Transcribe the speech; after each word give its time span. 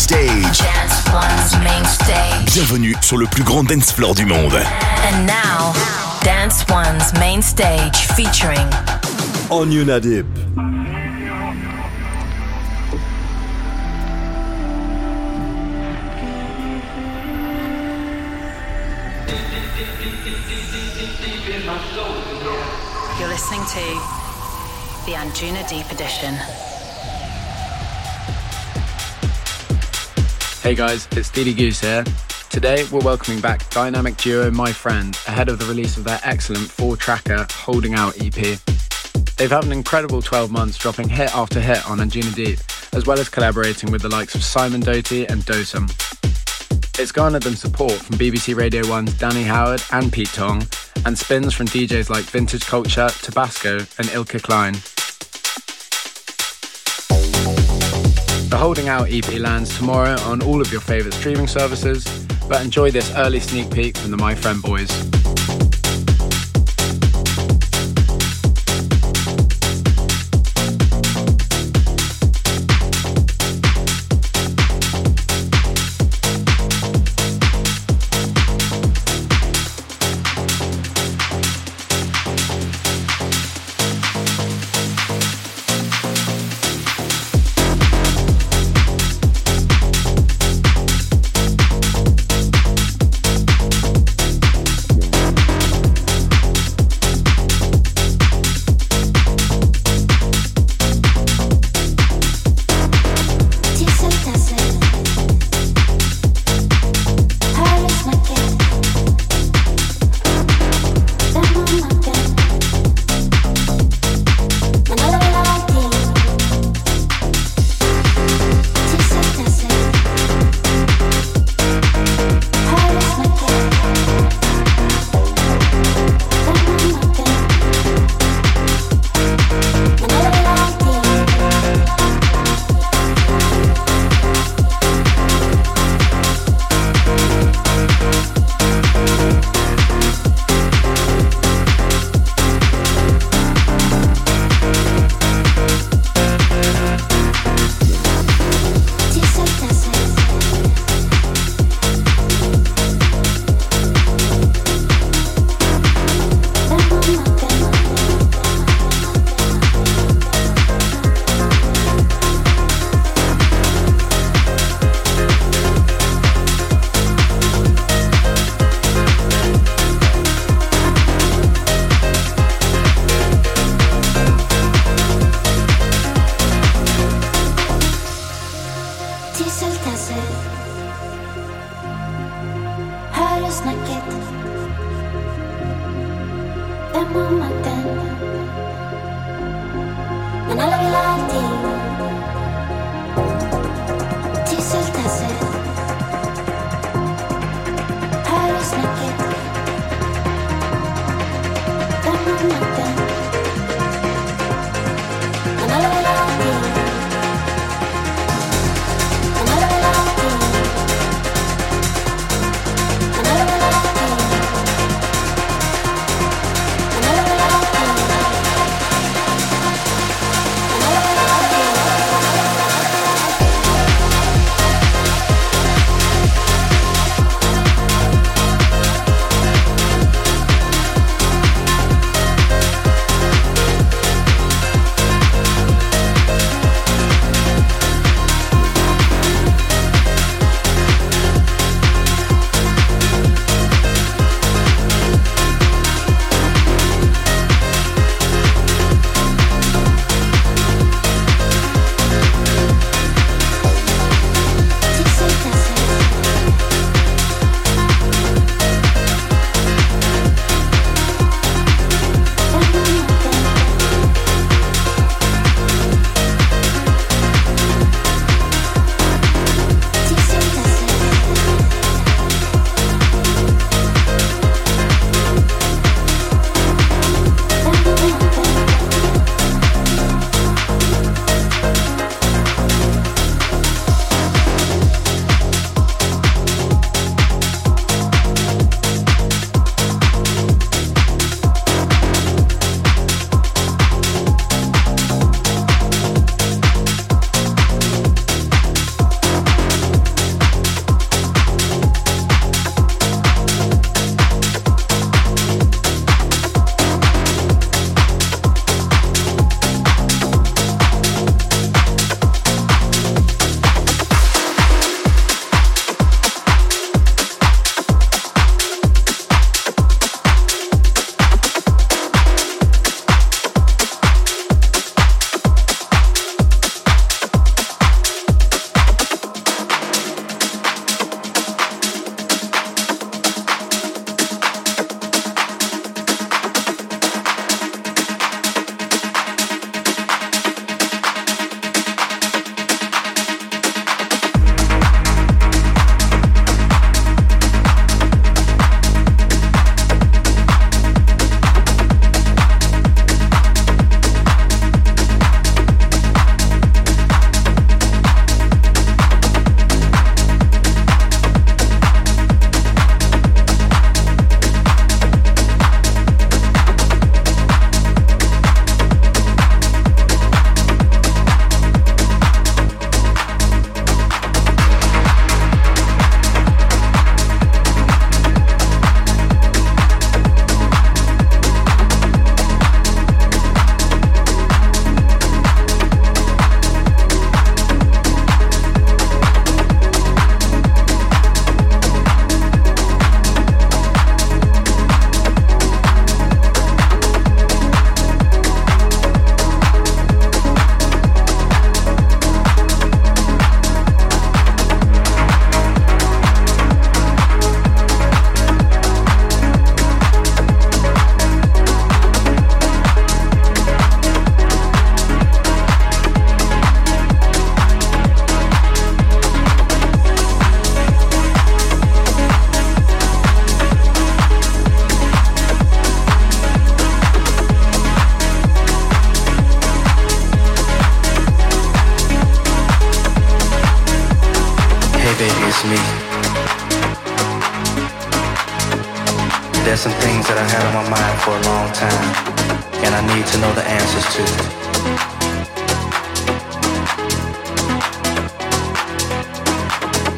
stage. 0.00 0.58
Dance 0.58 1.04
One's 1.12 1.62
main 1.62 1.84
stage. 1.84 2.54
Bienvenue 2.54 2.96
sur 3.02 3.18
le 3.18 3.26
plus 3.26 3.42
grand 3.42 3.64
dance 3.64 3.92
floor 3.92 4.14
du 4.14 4.24
monde. 4.24 4.54
And 4.54 5.26
now, 5.26 5.74
Dance 6.24 6.64
One's 6.70 7.12
main 7.20 7.42
stage 7.42 8.06
featuring 8.16 8.66
Onion 9.50 9.90
Adip. 9.90 10.24
You're 23.18 23.28
listening 23.28 23.60
to 23.60 23.84
the 25.04 25.12
Anjuna 25.12 25.68
Deep 25.68 25.90
Edition. 25.92 26.69
Hey 30.62 30.74
guys, 30.74 31.08
it's 31.12 31.30
Didi 31.30 31.54
Goose 31.54 31.80
here. 31.80 32.04
Today 32.50 32.84
we're 32.92 33.00
welcoming 33.00 33.40
back 33.40 33.68
dynamic 33.70 34.18
duo 34.18 34.50
My 34.50 34.70
Friend 34.70 35.18
ahead 35.26 35.48
of 35.48 35.58
the 35.58 35.64
release 35.64 35.96
of 35.96 36.04
their 36.04 36.20
excellent 36.22 36.70
four 36.70 36.98
tracker 36.98 37.46
Holding 37.50 37.94
Out 37.94 38.20
EP. 38.20 38.34
They've 39.38 39.50
had 39.50 39.64
an 39.64 39.72
incredible 39.72 40.20
12 40.20 40.50
months 40.50 40.76
dropping 40.76 41.08
hit 41.08 41.34
after 41.34 41.60
hit 41.60 41.88
on 41.88 41.96
Anjunadeep, 41.98 42.94
as 42.94 43.06
well 43.06 43.18
as 43.18 43.30
collaborating 43.30 43.90
with 43.90 44.02
the 44.02 44.10
likes 44.10 44.34
of 44.34 44.44
Simon 44.44 44.80
Doty 44.82 45.24
and 45.28 45.40
Dosem. 45.44 45.88
It's 47.00 47.10
garnered 47.10 47.42
them 47.42 47.56
support 47.56 47.92
from 47.92 48.18
BBC 48.18 48.54
Radio 48.54 48.82
1's 48.82 49.18
Danny 49.18 49.44
Howard 49.44 49.82
and 49.92 50.12
Pete 50.12 50.28
Tong, 50.34 50.62
and 51.06 51.18
spins 51.18 51.54
from 51.54 51.68
DJs 51.68 52.10
like 52.10 52.24
Vintage 52.26 52.66
Culture, 52.66 53.08
Tabasco, 53.22 53.78
and 53.78 54.08
Eelke 54.08 54.42
Kleijn. 54.42 54.99
The 58.50 58.58
Holding 58.58 58.88
Out 58.88 59.06
EP 59.08 59.38
lands 59.38 59.78
tomorrow 59.78 60.18
on 60.22 60.42
all 60.42 60.60
of 60.60 60.72
your 60.72 60.80
favourite 60.80 61.14
streaming 61.14 61.46
services, 61.46 62.04
but 62.48 62.60
enjoy 62.64 62.90
this 62.90 63.14
early 63.14 63.38
sneak 63.38 63.70
peek 63.70 63.96
from 63.96 64.10
the 64.10 64.16
My 64.16 64.34
Friend 64.34 64.60
Boys. 64.60 64.90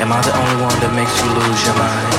Am 0.03 0.11
I 0.11 0.21
the 0.21 0.37
only 0.37 0.63
one 0.65 0.81
that 0.81 0.93
makes 0.97 1.15
you 1.23 1.31
lose 1.31 1.65
your 1.65 1.77
mind? 1.79 2.15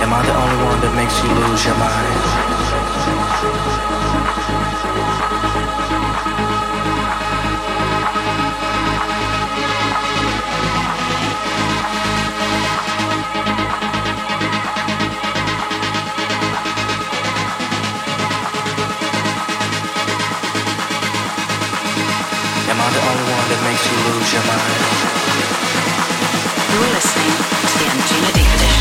Am 0.00 0.12
I 0.14 0.22
the 0.24 0.32
only 0.32 0.64
one 0.64 0.80
that 0.80 0.94
makes 0.94 1.20
you 1.24 1.28
lose 1.28 1.64
your 1.64 1.74
mind. 1.74 2.31
Makes 23.64 23.86
you 23.90 23.96
lose 24.10 24.32
your 24.32 24.42
mind? 24.42 25.22
You're 26.72 26.92
listening 26.92 27.32
to 27.68 28.32
the 28.32 28.71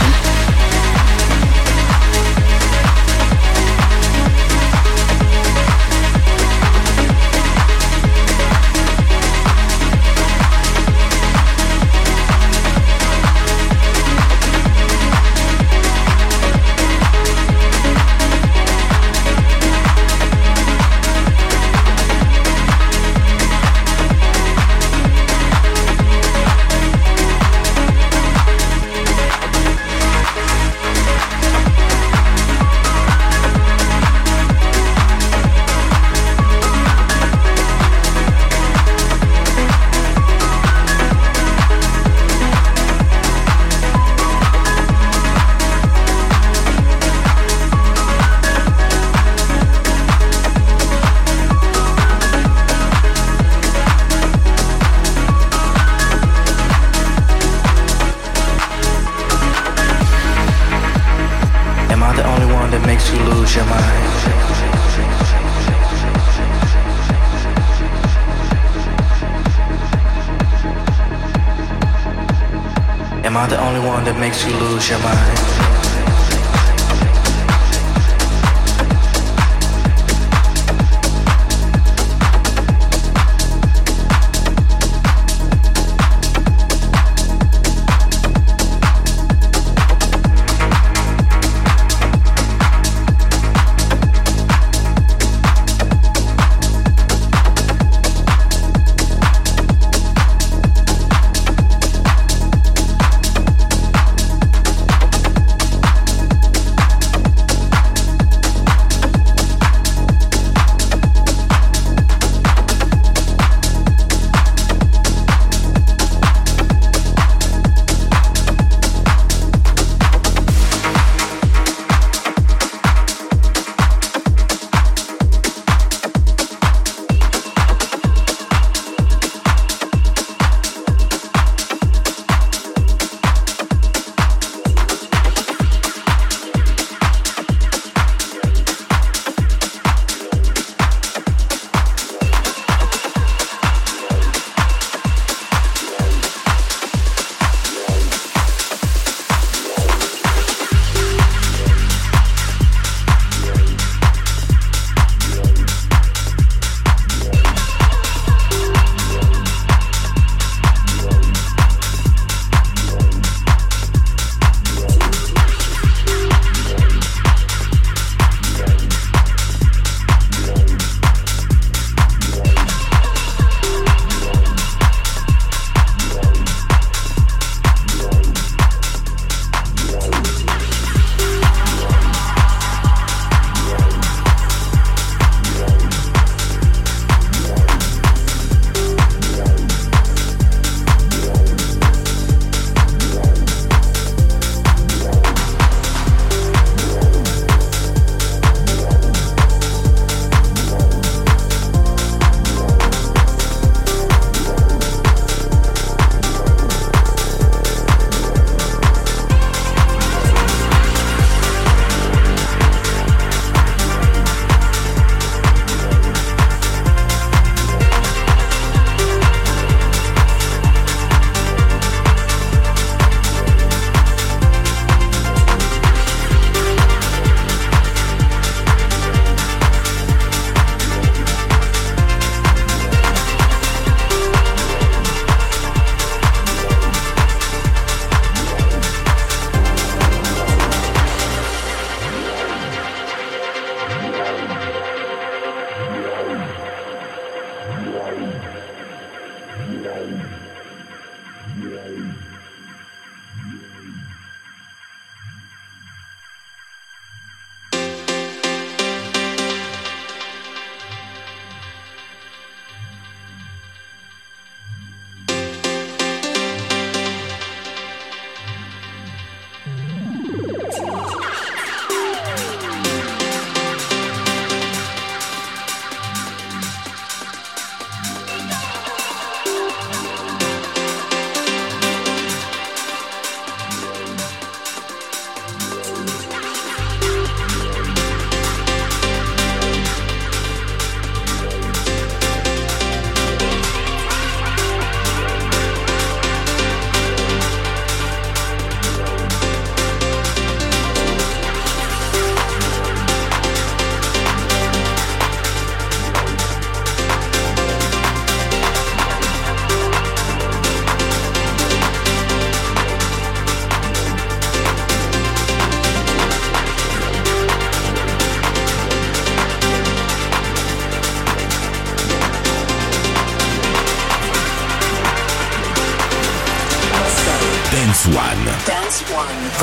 Anjuna 73.41 73.83
one 73.88 74.03
that 74.03 74.19
makes 74.19 74.45
you 74.45 74.53
lose 74.53 74.88
your 74.88 75.00
mind. 75.00 75.71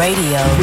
Radio. 0.09 0.58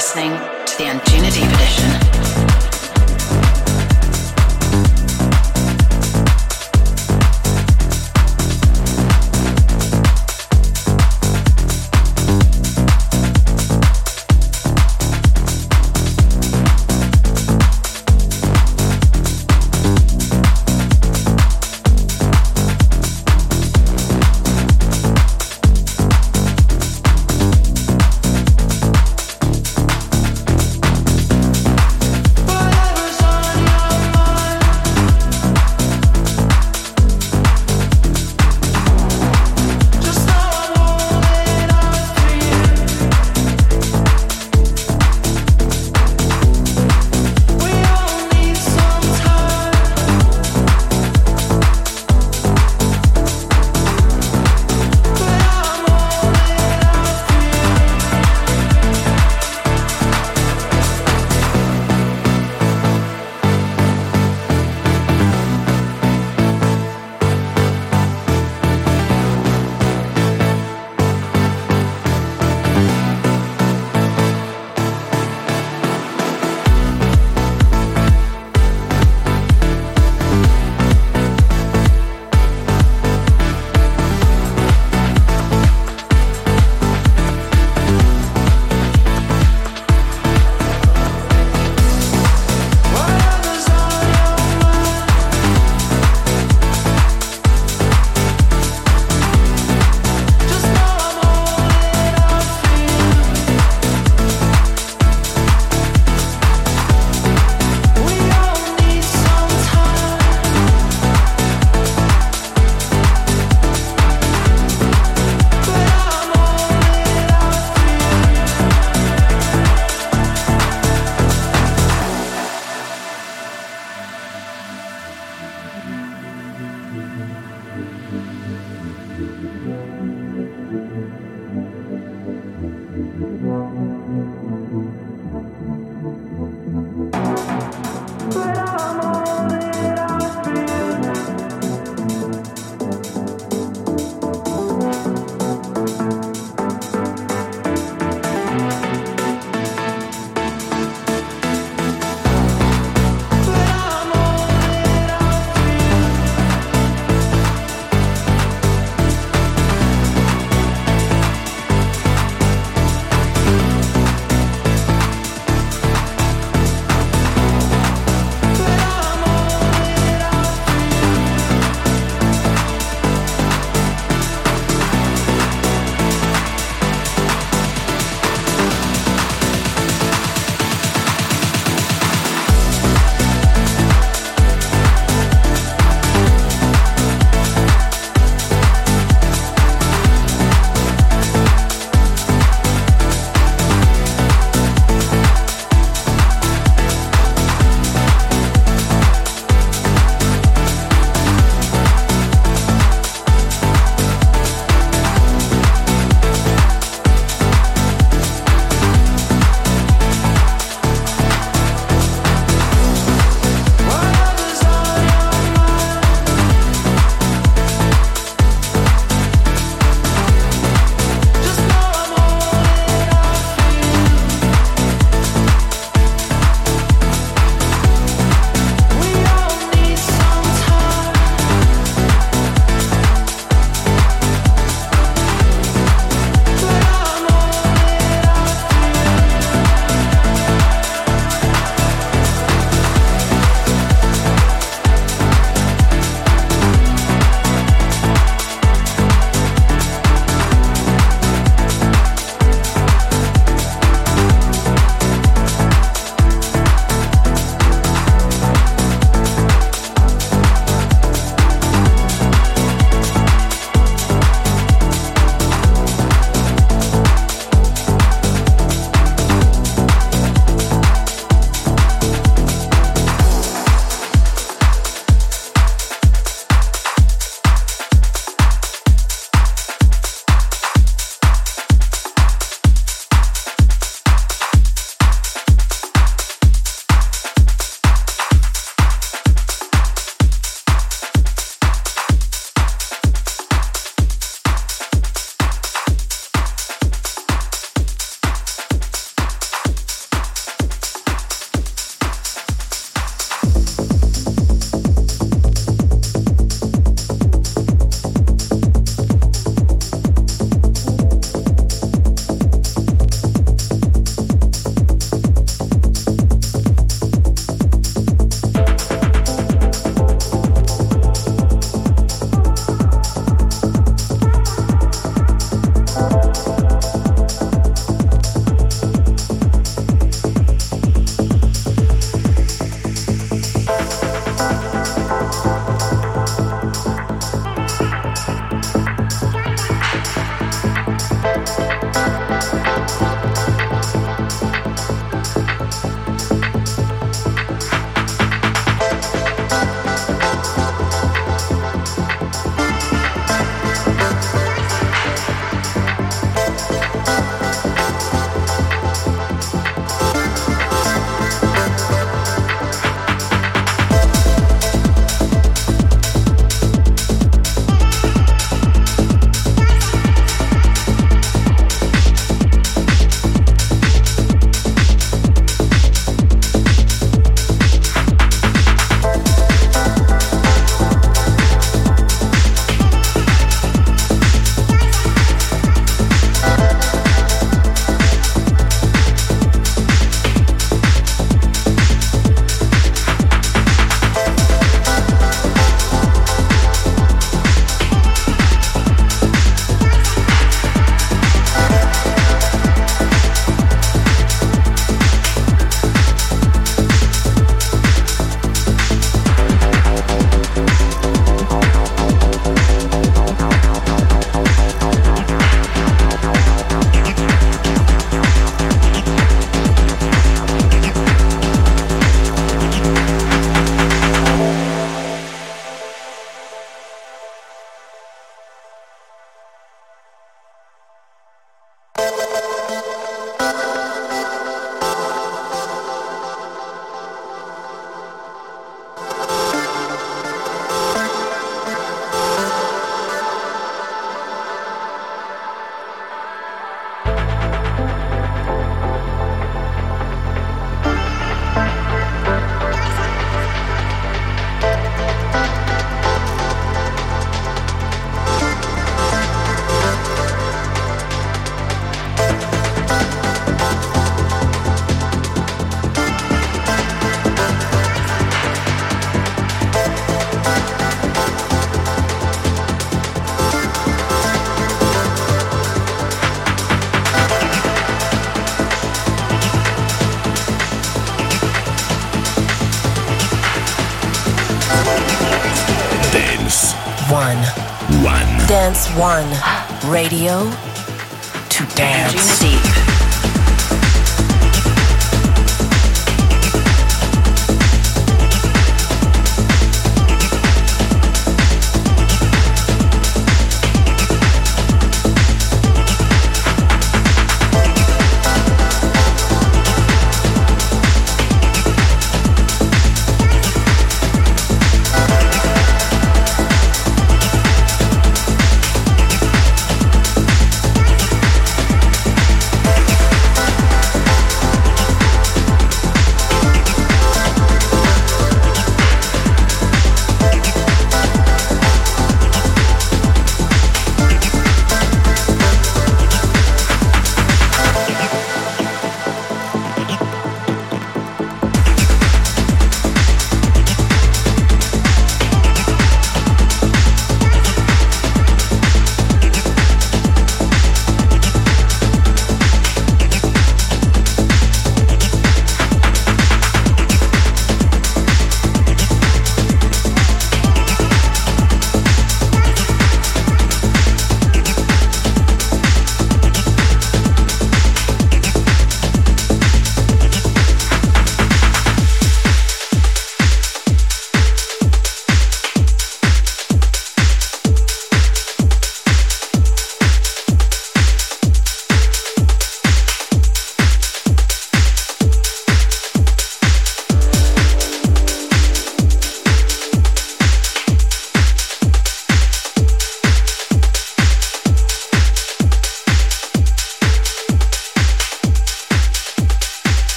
listening 0.00 0.30
to 0.64 0.78
the 0.78 0.84
Anjunadeep 0.84 1.52
Edition. 1.52 2.49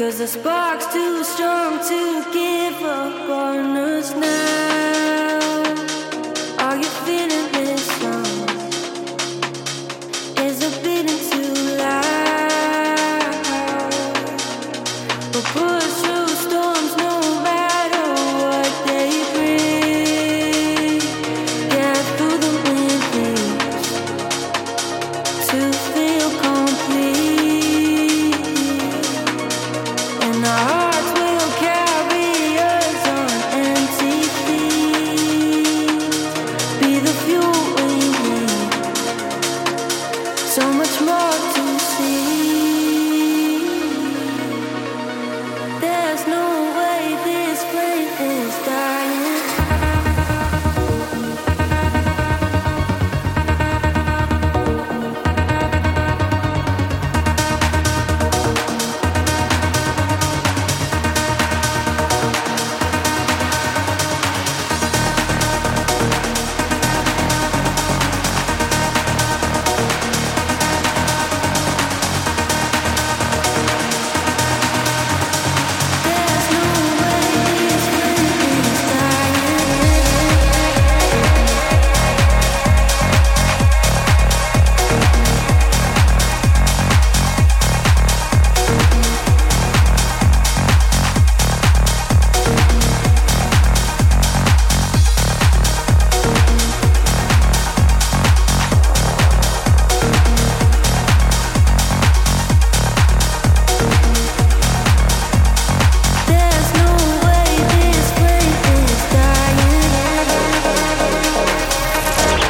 Radio. 0.00 1.24
strong 1.24 1.78
To 1.88 4.67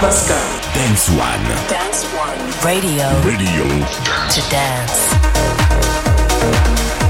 dance. 0.01 1.09
One. 1.11 1.43
Dance 1.69 2.05
One. 2.15 2.39
Radio. 2.65 3.05
Radio. 3.23 3.65
To 4.31 4.41
dance. 4.49 5.09
Edition. 6.41 7.08